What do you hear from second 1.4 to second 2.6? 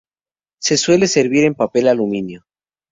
en papel de aluminio.